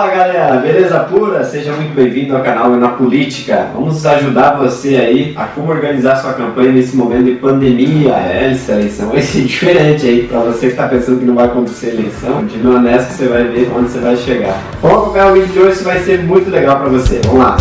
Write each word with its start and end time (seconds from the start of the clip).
Fala 0.00 0.14
galera, 0.14 0.56
beleza 0.56 0.98
pura? 1.00 1.44
Seja 1.44 1.74
muito 1.74 1.94
bem-vindo 1.94 2.34
ao 2.34 2.42
canal 2.42 2.70
Na 2.70 2.88
Política. 2.88 3.68
Vamos 3.74 4.06
ajudar 4.06 4.56
você 4.56 4.96
aí 4.96 5.34
a 5.36 5.44
como 5.44 5.70
organizar 5.70 6.16
sua 6.16 6.32
campanha 6.32 6.72
nesse 6.72 6.96
momento 6.96 7.24
de 7.24 7.32
pandemia. 7.32 8.14
É, 8.14 8.50
essa 8.50 8.72
eleição 8.72 9.10
vai 9.10 9.20
ser 9.20 9.42
diferente 9.44 10.06
aí. 10.06 10.26
Pra 10.26 10.38
você 10.38 10.70
que 10.70 10.74
tá 10.74 10.88
pensando 10.88 11.18
que 11.18 11.26
não 11.26 11.34
vai 11.34 11.44
acontecer 11.44 11.88
eleição, 11.88 12.36
continua 12.36 12.80
nessa 12.80 13.08
que 13.08 13.12
você 13.12 13.28
vai 13.28 13.44
ver 13.44 13.70
onde 13.76 13.90
você 13.90 13.98
vai 13.98 14.16
chegar. 14.16 14.58
Vamos 14.80 15.02
acompanhar 15.02 15.32
o 15.32 15.34
vídeo 15.34 15.48
de 15.48 15.58
hoje, 15.58 15.84
vai 15.84 15.98
ser 15.98 16.24
muito 16.24 16.48
legal 16.48 16.78
pra 16.78 16.88
você. 16.88 17.20
Vamos 17.26 17.40
lá. 17.40 17.56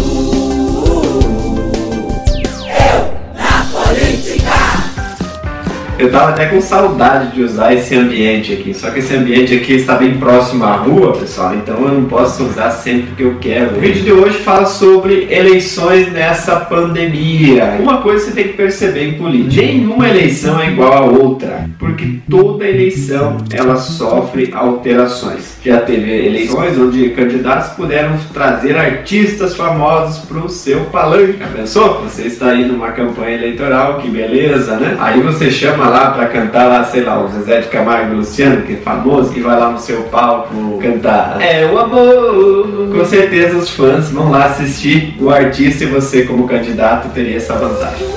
Eu 6.00 6.10
tava 6.10 6.30
até 6.30 6.46
com 6.46 6.62
saudade 6.62 7.36
de 7.36 7.44
usar 7.44 7.74
esse 7.74 7.94
ambiente 7.94 8.54
aqui, 8.54 8.74
só 8.74 8.90
que 8.90 9.00
esse 9.00 9.14
ambiente 9.14 9.54
aqui 9.54 9.74
está 9.74 9.96
bem 9.96 10.18
próximo 10.18 10.64
à 10.64 10.78
rua, 10.78 11.12
pessoal, 11.12 11.54
então 11.54 11.76
eu 11.76 11.92
não 11.92 12.06
posso 12.06 12.46
usar 12.46 12.72
sempre 12.72 13.14
que 13.18 13.24
eu 13.24 13.36
quero. 13.42 13.76
O 13.76 13.82
vídeo 13.82 14.04
de 14.04 14.14
hoje 14.14 14.38
fala 14.38 14.66
sobre 14.66 15.28
eleições 15.30 16.10
nessa 16.10 16.56
pandemia. 16.56 17.76
Uma 17.82 17.98
coisa 17.98 18.28
você 18.28 18.32
tem 18.32 18.48
que 18.48 18.54
perceber 18.54 19.10
em 19.10 19.14
política: 19.16 19.62
nenhuma 19.62 20.08
eleição 20.08 20.58
é 20.62 20.72
igual 20.72 20.94
a 20.94 21.02
outra, 21.02 21.70
porque 21.78 22.20
toda 22.30 22.66
eleição 22.66 23.36
ela 23.52 23.76
sofre 23.76 24.52
alterações. 24.54 25.58
Já 25.62 25.82
teve 25.82 26.10
eleições 26.28 26.78
onde 26.78 27.10
candidatos 27.10 27.72
puderam 27.72 28.18
trazer 28.34 28.78
artistas 28.78 29.54
famosos 29.54 30.20
para 30.20 30.38
o 30.38 30.48
seu 30.48 30.86
palanque. 30.86 31.40
Já 31.40 31.48
pensou? 31.48 32.04
Você 32.04 32.22
está 32.24 32.52
aí 32.52 32.64
numa 32.66 32.94
campanha 32.94 33.36
eleitoral, 33.36 33.98
que 33.98 34.08
beleza, 34.08 34.78
né? 34.78 34.96
Aí 34.98 35.20
você 35.20 35.52
chama 35.52 35.89
lá 35.90 36.12
para 36.12 36.28
cantar 36.28 36.68
lá, 36.68 36.84
sei 36.86 37.04
lá, 37.04 37.20
o 37.22 37.28
Zezé 37.28 37.62
de 37.62 37.68
Camargo 37.68 38.14
e 38.14 38.18
Luciano, 38.18 38.62
que 38.62 38.74
é 38.74 38.78
famoso, 38.78 39.34
e 39.36 39.42
vai 39.42 39.60
lá 39.60 39.72
no 39.72 39.80
seu 39.80 40.04
palco 40.04 40.80
cantar 40.82 41.38
É 41.42 41.66
o 41.66 41.78
amor. 41.78 42.90
Com 42.96 43.06
certeza 43.06 43.58
os 43.58 43.70
fãs 43.70 44.10
vão 44.10 44.32
lá 44.32 44.46
assistir 44.46 45.16
o 45.20 45.30
artista 45.30 45.84
e 45.84 45.88
você 45.88 46.24
como 46.24 46.48
candidato 46.48 47.10
teria 47.10 47.38
essa 47.38 47.54
vantagem. 47.56 48.08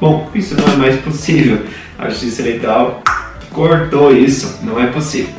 Bom, 0.00 0.28
isso 0.34 0.54
não 0.56 0.72
é 0.72 0.76
mais 0.76 1.00
possível. 1.00 1.60
A 1.98 2.08
Justiça 2.08 2.42
Eleitoral 2.42 3.02
cortou 3.50 4.14
isso, 4.14 4.60
não 4.62 4.80
é 4.80 4.86
possível. 4.86 5.34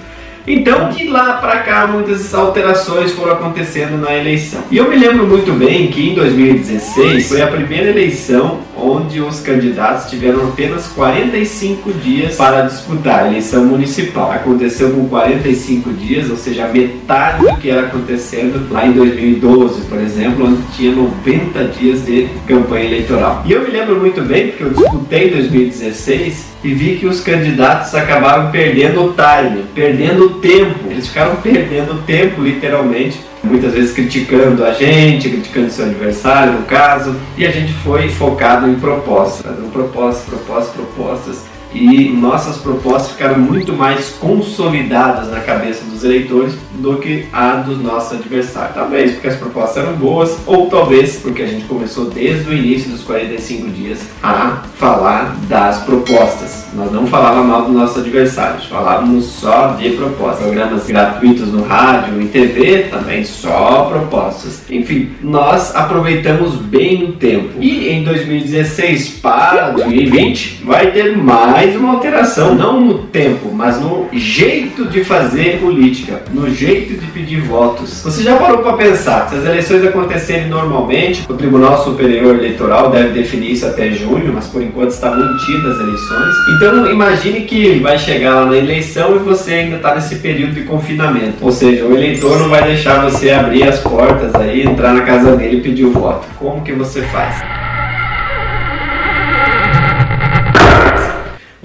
Então, 0.47 0.89
de 0.89 1.07
lá 1.09 1.33
para 1.33 1.59
cá, 1.59 1.87
muitas 1.87 2.33
alterações 2.33 3.11
foram 3.11 3.33
acontecendo 3.33 3.97
na 3.97 4.15
eleição. 4.15 4.61
E 4.71 4.77
eu 4.77 4.89
me 4.89 4.95
lembro 4.95 5.27
muito 5.27 5.51
bem 5.51 5.87
que 5.87 6.09
em 6.09 6.15
2016 6.15 7.27
foi 7.27 7.41
a 7.41 7.47
primeira 7.47 7.89
eleição 7.89 8.61
onde 8.89 9.19
os 9.19 9.39
candidatos 9.39 10.09
tiveram 10.09 10.47
apenas 10.47 10.87
45 10.87 11.91
dias 11.93 12.35
para 12.35 12.61
disputar 12.61 13.25
a 13.25 13.27
eleição 13.27 13.65
municipal. 13.65 14.31
Aconteceu 14.31 14.91
com 14.91 15.07
45 15.07 15.91
dias, 15.93 16.29
ou 16.29 16.37
seja, 16.37 16.67
metade 16.67 17.45
do 17.45 17.57
que 17.57 17.69
era 17.69 17.87
acontecendo 17.87 18.71
lá 18.71 18.85
em 18.85 18.93
2012, 18.93 19.81
por 19.81 19.99
exemplo, 19.99 20.47
onde 20.47 20.61
tinha 20.75 20.91
90 20.91 21.63
dias 21.65 22.05
de 22.05 22.29
campanha 22.47 22.85
eleitoral. 22.85 23.43
E 23.45 23.51
eu 23.51 23.61
me 23.61 23.69
lembro 23.69 23.99
muito 23.99 24.21
bem, 24.21 24.47
porque 24.47 24.63
eu 24.63 24.69
disputei 24.69 25.27
em 25.27 25.31
2016 25.31 26.45
e 26.63 26.73
vi 26.73 26.97
que 26.97 27.05
os 27.05 27.21
candidatos 27.21 27.93
acabaram 27.93 28.51
perdendo 28.51 29.03
o 29.03 29.13
time, 29.13 29.63
perdendo 29.75 30.25
o 30.25 30.29
tempo. 30.39 30.89
Eles 30.89 31.07
ficaram 31.07 31.35
perdendo 31.37 32.01
tempo, 32.05 32.41
literalmente, 32.41 33.19
muitas 33.47 33.73
vezes 33.73 33.93
criticando 33.93 34.63
a 34.63 34.71
gente, 34.73 35.29
criticando 35.29 35.69
seu 35.69 35.85
adversário, 35.85 36.53
no 36.53 36.63
caso, 36.63 37.15
e 37.37 37.45
a 37.45 37.51
gente 37.51 37.73
foi 37.73 38.09
focado 38.09 38.69
em 38.69 38.75
propostas, 38.75 39.45
fazendo 39.45 39.71
propostas, 39.71 40.25
propostas, 40.25 40.73
propostas 40.73 41.57
e 41.73 42.09
nossas 42.09 42.57
propostas 42.57 43.11
ficaram 43.11 43.39
muito 43.39 43.73
mais 43.73 44.09
consolidadas 44.19 45.29
na 45.29 45.41
cabeça 45.41 45.83
dos 45.85 45.96
eleitores 46.03 46.53
do 46.75 46.97
que 46.97 47.25
a 47.31 47.55
dos 47.55 47.81
nossos 47.81 48.19
adversários. 48.19 48.75
Talvez 48.75 49.13
porque 49.13 49.27
as 49.27 49.35
propostas 49.35 49.83
eram 49.83 49.93
boas, 49.93 50.37
ou 50.45 50.67
talvez 50.67 51.17
porque 51.17 51.43
a 51.43 51.47
gente 51.47 51.65
começou 51.65 52.05
desde 52.05 52.49
o 52.49 52.53
início 52.53 52.91
dos 52.91 53.01
45 53.01 53.69
dias 53.69 53.99
a 54.21 54.63
falar 54.77 55.35
das 55.47 55.79
propostas. 55.83 56.65
Nós 56.73 56.91
não 56.91 57.07
falávamos 57.07 57.47
mal 57.47 57.61
dos 57.63 57.73
nossos 57.73 57.97
adversários, 57.97 58.65
falávamos 58.65 59.25
só 59.25 59.75
de 59.79 59.89
propostas. 59.91 60.45
Programas 60.45 60.85
gratuitos 60.85 61.47
no 61.51 61.63
rádio 61.63 62.21
e 62.21 62.27
TV, 62.27 62.87
também 62.89 63.23
só 63.23 63.85
propostas. 63.85 64.61
Enfim, 64.69 65.11
nós 65.21 65.75
aproveitamos 65.75 66.55
bem 66.55 67.05
o 67.05 67.11
tempo. 67.13 67.49
E 67.59 67.89
em 67.89 68.03
2016 68.03 69.19
para 69.21 69.71
2020 69.71 70.63
vai 70.63 70.91
ter 70.91 71.17
mais 71.17 71.75
uma 71.75 71.93
alteração, 71.93 72.55
não 72.55 72.79
no 72.81 72.99
tempo, 72.99 73.51
mas 73.53 73.79
no 73.79 74.07
jeito 74.13 74.85
de 74.85 75.03
fazer 75.03 75.59
política, 75.59 75.86
no 76.33 76.49
jeito 76.49 76.99
de 76.99 77.07
pedir 77.07 77.41
votos. 77.41 78.01
Você 78.03 78.23
já 78.23 78.35
parou 78.35 78.59
para 78.59 78.73
pensar, 78.73 79.29
se 79.29 79.35
as 79.35 79.45
eleições 79.45 79.85
acontecerem 79.85 80.47
normalmente, 80.47 81.25
o 81.29 81.33
Tribunal 81.33 81.83
Superior 81.83 82.35
Eleitoral 82.35 82.89
deve 82.89 83.09
definir 83.09 83.51
isso 83.51 83.65
até 83.65 83.91
junho, 83.91 84.31
mas 84.33 84.47
por 84.47 84.61
enquanto 84.61 84.91
está 84.91 85.11
mantida 85.11 85.69
as 85.69 85.79
eleições. 85.79 86.35
Então 86.55 86.91
imagine 86.91 87.41
que 87.41 87.79
vai 87.79 87.97
chegar 87.97 88.35
lá 88.35 88.45
na 88.45 88.57
eleição 88.57 89.15
e 89.15 89.19
você 89.19 89.53
ainda 89.53 89.77
está 89.77 89.95
nesse 89.95 90.15
período 90.15 90.53
de 90.53 90.63
confinamento. 90.63 91.37
Ou 91.41 91.51
seja, 91.51 91.85
o 91.85 91.93
eleitor 91.93 92.39
não 92.39 92.49
vai 92.49 92.63
deixar 92.63 93.01
você 93.03 93.29
abrir 93.31 93.63
as 93.63 93.79
portas 93.79 94.33
aí, 94.35 94.63
entrar 94.63 94.93
na 94.93 95.01
casa 95.01 95.35
dele 95.35 95.57
e 95.57 95.61
pedir 95.61 95.85
o 95.85 95.91
voto. 95.91 96.27
Como 96.37 96.61
que 96.63 96.73
você 96.73 97.01
faz? 97.03 97.66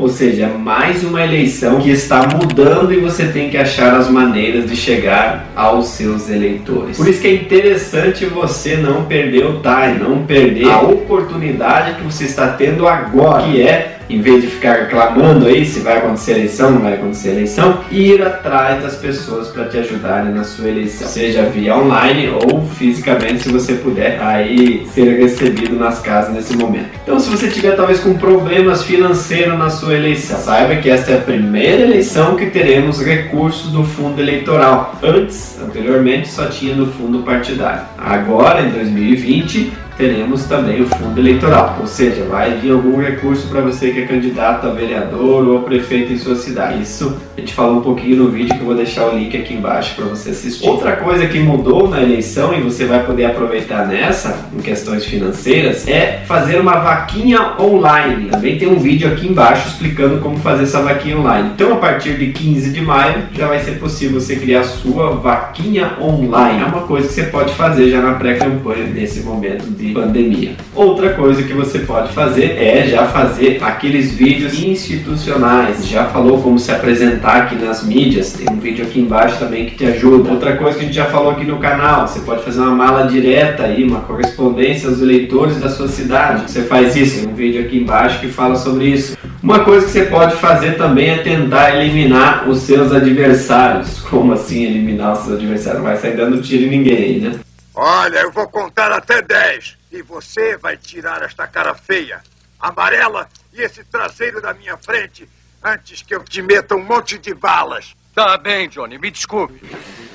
Ou 0.03 0.09
seja, 0.09 0.49
mais 0.49 1.05
uma 1.05 1.23
eleição 1.23 1.81
que 1.81 1.89
está 1.89 2.27
mudando 2.27 2.93
e 2.93 2.97
você 2.97 3.27
tem 3.27 3.49
que 3.49 3.57
achar 3.57 3.95
as 3.95 4.11
maneiras 4.11 4.69
de 4.69 4.75
chegar 4.75 5.47
aos 5.55 5.91
seus 5.91 6.29
eleitores. 6.29 6.97
Por 6.97 7.07
isso 7.07 7.21
que 7.21 7.29
é 7.29 7.35
interessante 7.35 8.27
você 8.27 8.77
não 8.77 9.05
perder 9.05 9.47
o 9.47 9.61
time, 9.61 10.01
não 10.01 10.25
perder 10.27 10.69
a 10.69 10.81
oportunidade 10.81 11.95
que 11.95 12.03
você 12.03 12.25
está 12.25 12.49
tendo 12.49 12.89
agora, 12.89 13.45
que 13.45 13.63
é 13.63 14.01
em 14.13 14.21
vez 14.21 14.43
de 14.43 14.49
ficar 14.49 14.75
reclamando 14.75 15.47
aí 15.47 15.65
se 15.65 15.81
vai 15.81 15.99
acontecer 15.99 16.33
eleição, 16.33 16.71
não 16.71 16.81
vai 16.81 16.95
acontecer 16.95 17.31
eleição, 17.31 17.81
ir 17.91 18.23
atrás 18.23 18.83
das 18.83 18.97
pessoas 18.97 19.49
para 19.49 19.65
te 19.65 19.79
ajudarem 19.79 20.33
na 20.33 20.45
sua 20.45 20.69
eleição, 20.69 21.09
seja 21.09 21.45
via 21.45 21.77
online 21.77 22.29
ou 22.29 22.67
fisicamente, 22.67 23.45
se 23.45 23.49
você 23.51 23.75
puder 23.75 24.21
aí 24.21 24.87
ser 24.93 25.19
recebido 25.19 25.77
nas 25.77 26.01
casas 26.01 26.35
nesse 26.35 26.57
momento. 26.57 26.91
Então, 27.03 27.19
se 27.19 27.31
você 27.31 27.49
tiver 27.49 27.75
talvez 27.77 28.01
com 28.01 28.15
problemas 28.15 28.83
financeiros 28.83 29.59
na 29.59 29.71
sua 29.71 29.95
eleição, 29.95 30.39
saiba 30.39 30.77
que 30.77 30.91
esta 30.91 31.13
é 31.13 31.15
a 31.17 31.21
primeira 31.21 31.83
eleição 31.83 32.37
que 32.37 32.47
teremos 32.47 33.03
recursos 33.05 33.71
do 33.73 33.85
fundo 33.85 34.21
eleitoral. 34.21 34.95
Antes, 35.03 35.59
anteriormente, 35.63 36.29
só 36.29 36.47
tinha 36.47 36.75
no 36.75 36.87
fundo 36.87 37.21
partidário. 37.21 37.83
Agora, 37.99 38.63
em 38.63 38.71
2020, 38.71 39.73
teremos 40.03 40.43
também 40.47 40.83
o 40.83 40.87
fundo 40.87 41.17
eleitoral, 41.21 41.77
ou 41.81 41.87
seja, 41.87 42.25
vai 42.25 42.57
vir 42.57 42.73
algum 42.73 43.01
recurso 43.01 43.47
para 43.47 43.61
você 43.61 43.93
que 43.93 44.01
é 44.01 44.05
candidato 44.05 44.67
a 44.67 44.71
vereador 44.71 45.47
ou 45.47 45.59
a 45.59 45.63
prefeito 45.63 46.13
em 46.13 46.19
sua 46.19 46.35
cidade. 46.35 46.83
Isso 46.83 47.17
a 47.37 47.41
gente 47.41 47.55
falou 47.55 47.79
um 47.79 47.83
pouquinho 47.83 48.17
no 48.17 48.29
vídeo 48.29 48.53
que 48.53 48.61
eu 48.61 48.67
vou 48.67 48.75
deixar 48.75 49.07
o 49.07 49.17
link 49.17 49.37
aqui 49.37 49.55
embaixo 49.55 49.95
para 49.95 50.07
você 50.07 50.31
assistir. 50.31 50.69
Outra 50.69 50.97
coisa 50.97 51.27
que 51.27 51.39
mudou 51.39 51.89
na 51.89 52.03
eleição 52.03 52.53
e 52.53 52.61
você 52.61 52.85
vai 52.85 53.07
poder 53.07 53.27
aproveitar 53.27 53.87
nessa, 53.87 54.49
em 54.53 54.61
questões 54.61 55.05
financeiras, 55.05 55.87
é 55.87 56.25
fazer 56.27 56.59
uma 56.59 56.81
vaquinha 56.81 57.55
online. 57.61 58.31
Também 58.31 58.59
tem 58.59 58.67
um 58.67 58.81
vídeo 58.81 59.07
aqui 59.07 59.29
embaixo 59.29 59.69
explicando 59.69 60.19
como 60.19 60.37
fazer 60.39 60.65
essa 60.65 60.83
vaquinha 60.83 61.17
online. 61.17 61.53
Então, 61.55 61.75
a 61.75 61.77
partir 61.77 62.15
de 62.19 62.33
15 62.33 62.71
de 62.71 62.81
maio, 62.81 63.23
já 63.33 63.47
vai 63.47 63.61
ser 63.61 63.79
possível 63.79 64.21
você 64.21 64.35
criar 64.35 64.63
a 64.63 64.65
sua 64.65 65.11
vaquinha 65.11 65.93
online. 66.01 66.61
É 66.61 66.65
uma 66.65 66.83
coisa 66.83 67.07
que 67.07 67.15
você 67.15 67.23
pode 67.25 67.55
fazer 67.55 67.89
já 67.89 68.01
na 68.01 68.15
pré-campanha 68.15 68.87
nesse 68.87 69.21
momento 69.21 69.71
de 69.71 69.92
pandemia. 69.93 70.53
Outra 70.75 71.15
coisa 71.15 71.43
que 71.43 71.53
você 71.53 71.81
pode 71.81 72.13
fazer 72.13 72.57
é 72.59 72.87
já 72.87 73.07
fazer 73.07 73.59
aqueles 73.63 74.13
vídeos 74.13 74.63
institucionais. 74.63 75.87
Já 75.87 76.07
falou 76.07 76.43
como 76.43 76.59
se 76.59 76.71
apresentar 76.71 77.43
aqui 77.43 77.57
nas 77.57 77.83
mídias, 77.85 78.33
tem 78.33 78.47
um 78.51 78.59
vídeo 78.59 78.85
aqui 78.85 79.01
embaixo 79.01 79.39
também 79.39 79.67
que 79.67 79.77
te 79.77 79.85
ajuda. 79.85 80.31
Outra 80.31 80.57
coisa 80.57 80.79
que 80.79 80.85
a 80.85 80.87
gente 80.87 80.97
já 80.97 81.07
falou 81.07 81.33
aqui 81.33 81.45
no 81.45 81.59
canal, 81.59 82.09
você 82.09 82.21
pode 82.21 82.45
fazer 82.45 82.61
uma 82.61 82.71
mala 82.71 83.07
direta 83.07 83.65
aí, 83.65 83.85
uma 83.85 84.01
correspondência 84.01 84.89
aos 84.89 85.01
eleitores 85.01 85.59
da 85.59 85.69
sua 85.69 85.89
cidade. 85.89 86.51
Você 86.51 86.63
faz 86.63 86.97
isso, 86.97 87.21
tem 87.21 87.29
um 87.29 87.35
vídeo 87.35 87.63
aqui 87.63 87.79
embaixo 87.79 88.21
que 88.21 88.29
fala 88.29 88.57
sobre 88.57 88.87
isso. 88.87 89.17
Uma 89.43 89.61
coisa 89.65 89.87
que 89.87 89.93
você 89.93 90.05
pode 90.05 90.37
fazer 90.37 90.77
também 90.77 91.11
é 91.11 91.19
tentar 91.19 91.75
eliminar 91.77 92.49
os 92.49 92.61
seus 92.61 92.93
adversários. 92.93 94.01
Como 94.01 94.33
assim 94.33 94.65
eliminar 94.65 95.15
os 95.15 95.21
seus 95.21 95.37
adversários? 95.37 95.83
Não 95.83 95.89
vai 95.89 95.97
sair 95.97 96.17
dando 96.17 96.41
tiro 96.41 96.65
em 96.65 96.71
ninguém, 96.71 97.21
né? 97.21 97.33
Olha, 97.75 98.19
eu 98.19 98.33
vou 98.33 98.47
contar 98.49 98.93
até 98.93 99.21
10 99.21 99.82
e 99.93 100.03
você 100.03 100.57
vai 100.57 100.77
tirar 100.77 101.23
esta 101.23 101.47
cara 101.47 101.75
feia, 101.75 102.23
amarela 102.59 103.29
e 103.53 103.61
esse 103.61 103.85
traseiro 103.85 104.41
da 104.41 104.55
minha 104.55 104.77
frente 104.77 105.29
antes 105.63 106.03
que 106.03 106.15
eu 106.15 106.25
te 106.25 106.41
meta 106.41 106.75
um 106.75 106.83
monte 106.83 107.19
de 107.19 107.35
balas. 107.35 107.95
Tá 108.15 108.37
bem, 108.37 108.69
Johnny, 108.69 108.99
me 108.99 109.11
desculpe. 109.11 109.61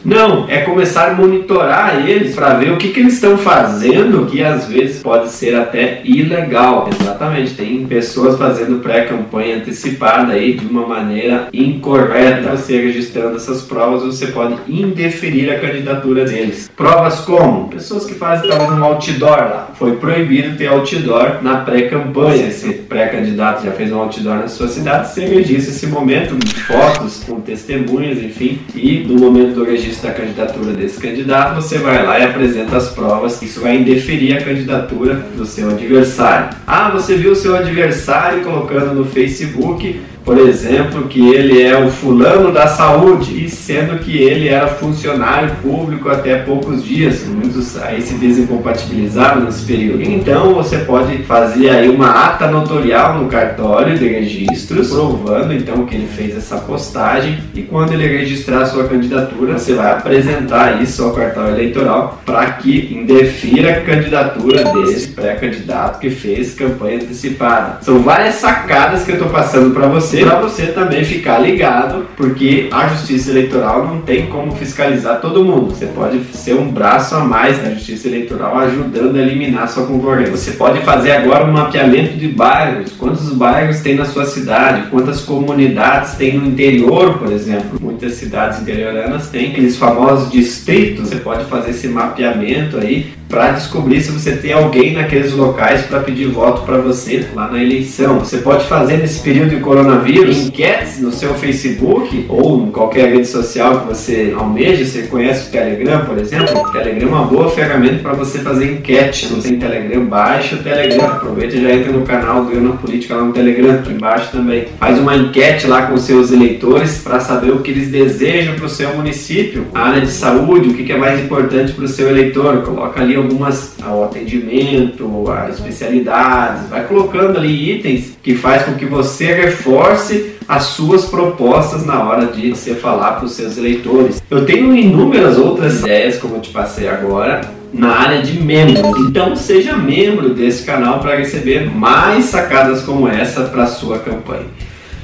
Não, 0.07 0.45
é 0.47 0.61
começar 0.61 1.09
a 1.09 1.13
monitorar 1.15 2.07
eles 2.07 2.33
para 2.33 2.53
ver 2.53 2.71
o 2.71 2.77
que, 2.77 2.93
que 2.93 3.01
eles 3.01 3.15
estão 3.15 3.37
fazendo, 3.37 4.25
que 4.25 4.41
às 4.41 4.65
vezes 4.65 5.03
pode 5.03 5.27
ser 5.27 5.53
até 5.53 5.99
ilegal. 6.05 6.89
Exatamente, 6.97 7.55
tem 7.55 7.85
pessoas 7.85 8.39
fazendo 8.39 8.79
pré-campanha 8.79 9.57
antecipada 9.57 10.31
aí 10.31 10.53
de 10.53 10.65
uma 10.65 10.87
maneira 10.87 11.49
incorreta. 11.51 12.55
Você 12.55 12.79
registrando 12.79 13.35
essas 13.35 13.63
provas, 13.63 14.03
você 14.03 14.27
pode 14.27 14.55
indeferir 14.69 15.51
a 15.51 15.59
candidatura 15.59 16.23
deles. 16.23 16.71
Provas 16.73 17.19
como? 17.19 17.67
Pessoas 17.67 18.05
que 18.05 18.13
fazem 18.13 18.49
talvez 18.49 18.71
um 18.71 18.85
outdoor 18.85 19.39
lá. 19.39 19.71
Foi 19.77 19.97
proibido 19.97 20.55
ter 20.55 20.67
outdoor 20.67 21.43
na 21.43 21.57
pré-campanha. 21.57 22.49
Se 22.49 22.71
pré-candidato 22.71 23.65
já 23.65 23.73
fez 23.73 23.91
um 23.91 23.99
outdoor 23.99 24.37
na 24.37 24.47
sua 24.47 24.69
cidade, 24.69 25.09
você 25.09 25.25
registra 25.25 25.73
esse 25.73 25.87
momento, 25.87 26.37
fotos 26.65 27.25
com 27.25 27.41
testemunhas, 27.41 28.19
enfim, 28.19 28.61
e 28.73 28.99
no 28.99 29.19
momento 29.19 29.53
do 29.53 29.65
registro 29.65 29.96
da 30.01 30.11
candidatura 30.11 30.73
desse 30.73 30.99
candidato, 30.99 31.55
você 31.55 31.77
vai 31.77 32.05
lá 32.05 32.19
e 32.19 32.23
apresenta 32.23 32.77
as 32.77 32.89
provas. 32.89 33.41
Isso 33.41 33.61
vai 33.61 33.77
indeferir 33.77 34.37
a 34.37 34.41
candidatura 34.43 35.15
do 35.35 35.45
seu 35.45 35.69
adversário. 35.69 36.55
Ah, 36.65 36.89
você 36.89 37.15
viu 37.15 37.31
o 37.31 37.35
seu 37.35 37.55
adversário 37.55 38.43
colocando 38.43 38.93
no 38.93 39.05
Facebook 39.05 39.99
por 40.27 40.37
exemplo, 40.39 41.03
que 41.03 41.33
ele 41.33 41.61
é 41.61 41.81
o 41.81 41.89
fulano 41.89 42.51
da 42.51 42.67
saúde, 42.67 43.45
e 43.45 43.49
sendo 43.49 43.97
que 43.99 44.17
ele 44.17 44.49
era 44.49 44.67
funcionário 44.67 45.55
público 45.63 46.09
até 46.09 46.39
poucos 46.39 46.83
dias, 46.83 47.25
muitos 47.25 47.81
aí 47.81 48.01
se 48.01 48.15
desincompatibilizaram 48.15 49.45
nesse 49.45 49.63
período. 49.63 50.03
Então 50.03 50.53
você 50.53 50.79
pode 50.79 51.19
fazer 51.19 51.69
aí 51.69 51.87
uma 51.87 52.09
ata 52.09 52.51
notorial 52.51 53.19
no 53.19 53.29
cartório 53.29 53.97
de 53.97 54.05
registros, 54.05 54.89
provando 54.89 55.53
então 55.53 55.85
que 55.85 55.95
ele 55.95 56.09
fez 56.13 56.35
essa 56.35 56.57
postagem, 56.57 57.37
e 57.55 57.61
quando 57.61 57.93
ele 57.93 58.05
registrar 58.05 58.65
sua 58.65 58.83
candidatura, 58.83 59.57
você 59.57 59.75
vai 59.75 59.93
apresentar 59.93 60.83
isso 60.83 61.05
ao 61.05 61.13
cartório 61.13 61.53
eleitoral 61.53 62.21
para 62.25 62.51
que 62.51 62.93
indefira 62.93 63.77
a 63.77 63.81
candidatura 63.81 64.65
desse 64.73 65.07
pré-candidato 65.07 66.01
que 66.01 66.09
fez 66.09 66.53
campanha 66.53 66.97
antecipada. 66.97 67.77
São 67.81 67.99
várias 67.99 68.35
sacadas 68.35 69.05
que 69.05 69.11
eu 69.11 69.15
estou 69.15 69.29
passando 69.29 69.73
para 69.73 69.87
você 69.87 70.16
para 70.23 70.39
você 70.39 70.67
também 70.67 71.03
ficar 71.03 71.39
ligado, 71.39 72.07
porque 72.15 72.69
a 72.71 72.87
Justiça 72.87 73.31
Eleitoral 73.31 73.85
não 73.87 74.01
tem 74.01 74.27
como 74.27 74.51
fiscalizar 74.53 75.19
todo 75.19 75.43
mundo. 75.43 75.73
Você 75.73 75.87
pode 75.87 76.23
ser 76.33 76.55
um 76.55 76.71
braço 76.71 77.15
a 77.15 77.19
mais 77.19 77.57
da 77.59 77.71
Justiça 77.71 78.07
Eleitoral 78.07 78.57
ajudando 78.59 79.17
a 79.17 79.21
eliminar 79.21 79.67
sua 79.67 79.85
concorrência. 79.85 80.35
Você 80.35 80.51
pode 80.51 80.81
fazer 80.81 81.11
agora 81.11 81.45
um 81.45 81.51
mapeamento 81.51 82.17
de 82.17 82.27
bairros, 82.27 82.91
quantos 82.93 83.31
bairros 83.33 83.81
tem 83.81 83.95
na 83.95 84.05
sua 84.05 84.25
cidade, 84.25 84.89
quantas 84.89 85.21
comunidades 85.21 86.13
tem 86.15 86.37
no 86.37 86.47
interior, 86.47 87.17
por 87.17 87.31
exemplo. 87.31 87.79
Muitas 87.81 88.13
cidades 88.13 88.61
interioranas 88.61 89.27
têm 89.29 89.51
aqueles 89.51 89.77
famosos 89.77 90.31
distritos. 90.31 91.09
Você 91.09 91.17
pode 91.17 91.45
fazer 91.45 91.71
esse 91.71 91.87
mapeamento 91.87 92.77
aí 92.77 93.16
para 93.29 93.51
descobrir 93.51 94.01
se 94.01 94.11
você 94.11 94.37
tem 94.37 94.53
alguém 94.53 94.93
naqueles 94.93 95.33
locais 95.33 95.81
para 95.81 95.99
pedir 95.99 96.27
voto 96.27 96.61
para 96.63 96.77
você 96.77 97.25
lá 97.35 97.49
na 97.51 97.61
eleição. 97.61 98.19
Você 98.19 98.37
pode 98.37 98.65
fazer 98.67 98.97
nesse 98.97 99.19
período 99.19 99.49
de 99.49 99.57
coronavírus 99.57 100.37
enquetes 100.37 100.99
no 101.01 101.11
seu 101.11 101.33
Facebook 101.33 102.25
ou 102.29 102.67
em 102.67 102.71
qualquer 102.71 103.11
rede 103.11 103.27
social 103.27 103.81
que 103.81 103.87
você 103.87 104.33
almeja. 104.37 104.85
Você 104.85 105.03
conhece 105.03 105.49
o 105.49 105.51
Telegram, 105.51 106.05
por 106.05 106.17
exemplo? 106.17 106.61
O 106.61 106.71
Telegram 106.71 107.07
é 107.07 107.11
uma 107.11 107.25
boa 107.25 107.49
ferramenta 107.49 107.99
para 107.99 108.13
você 108.13 108.39
fazer 108.39 108.71
enquete. 108.71 109.27
Se 109.27 109.33
você 109.33 109.49
tem 109.49 109.59
Telegram, 109.59 110.05
baixa 110.05 110.55
o 110.55 110.59
Telegram. 110.59 111.05
Aproveita 111.05 111.55
e 111.55 111.61
já 111.61 111.71
entra 111.71 111.91
no 111.91 112.05
canal 112.05 112.45
do 112.45 112.57
Ana 112.57 112.77
Política 112.77 113.15
lá 113.15 113.23
no 113.23 113.33
Telegram, 113.33 113.75
aqui 113.75 113.91
embaixo 113.91 114.31
também. 114.31 114.67
Faz 114.79 114.97
uma 114.99 115.15
enquete 115.15 115.67
lá 115.67 115.87
com 115.87 115.97
seus 115.97 116.31
eleitores 116.31 116.99
para 116.99 117.19
saber 117.19 117.51
o 117.51 117.59
que 117.59 117.71
eles 117.71 117.89
desejam 117.89 118.55
para 118.55 118.65
o 118.65 118.69
seu 118.69 118.95
município. 118.95 119.65
A 119.73 119.89
área 119.89 120.01
de 120.01 120.11
saúde, 120.11 120.69
o 120.69 120.73
que 120.73 120.91
é 120.91 120.97
mais 120.97 121.19
importante 121.19 121.73
para 121.73 121.85
o 121.85 121.87
seu 121.87 122.07
eleitor. 122.07 122.61
Coloca 122.61 123.01
ali 123.01 123.16
algumas 123.17 123.73
ao 123.83 124.05
atendimento, 124.05 125.07
a 125.29 125.49
especialidades, 125.49 126.69
vai 126.69 126.85
colocando 126.85 127.37
ali 127.37 127.77
itens 127.77 128.17
que 128.21 128.35
faz 128.35 128.63
com 128.63 128.73
que 128.73 128.85
você 128.85 129.33
reforce 129.33 130.33
as 130.47 130.63
suas 130.63 131.05
propostas 131.05 131.85
na 131.85 132.03
hora 132.03 132.27
de 132.27 132.51
você 132.51 132.75
falar 132.75 133.13
para 133.13 133.25
os 133.25 133.33
seus 133.33 133.57
eleitores. 133.57 134.21
Eu 134.29 134.45
tenho 134.45 134.75
inúmeras 134.75 135.37
outras 135.37 135.81
ideias, 135.81 136.17
como 136.17 136.35
eu 136.35 136.41
te 136.41 136.51
passei 136.51 136.87
agora, 136.87 137.41
na 137.73 137.89
área 137.89 138.21
de 138.21 138.39
membros. 138.41 138.81
Então 139.09 139.35
seja 139.35 139.75
membro 139.75 140.33
desse 140.33 140.63
canal 140.63 140.99
para 140.99 141.15
receber 141.15 141.69
mais 141.69 142.25
sacadas 142.25 142.81
como 142.81 143.07
essa 143.07 143.43
para 143.43 143.67
sua 143.67 143.99
campanha. 143.99 144.45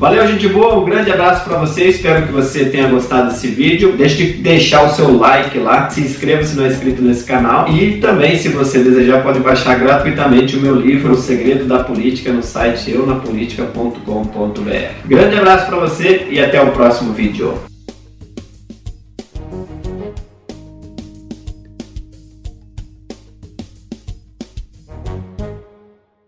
Valeu, 0.03 0.27
gente 0.27 0.49
boa. 0.49 0.79
Um 0.79 0.83
grande 0.83 1.09
abraço 1.09 1.45
para 1.45 1.57
você. 1.59 1.85
Espero 1.85 2.25
que 2.25 2.31
você 2.33 2.65
tenha 2.65 2.89
gostado 2.89 3.29
desse 3.29 3.47
vídeo. 3.47 3.93
Deixe 3.93 4.17
de 4.17 4.33
deixar 4.33 4.83
o 4.83 4.89
seu 4.89 5.17
like 5.17 5.57
lá. 5.57 5.89
Se 5.89 6.01
inscreva 6.01 6.43
se 6.43 6.57
não 6.57 6.65
é 6.65 6.67
inscrito 6.67 7.01
nesse 7.01 7.23
canal. 7.23 7.69
E 7.69 8.01
também, 8.01 8.35
se 8.35 8.49
você 8.49 8.83
desejar, 8.83 9.23
pode 9.23 9.39
baixar 9.39 9.79
gratuitamente 9.79 10.57
o 10.57 10.59
meu 10.59 10.75
livro 10.75 11.13
O 11.13 11.15
Segredo 11.15 11.63
da 11.63 11.85
Política 11.85 12.33
no 12.33 12.43
site 12.43 12.91
eunapolitica.com.br. 12.91 15.07
Grande 15.07 15.37
abraço 15.37 15.67
para 15.67 15.77
você 15.77 16.27
e 16.29 16.37
até 16.37 16.61
o 16.61 16.71
próximo 16.71 17.13
vídeo. 17.13 17.57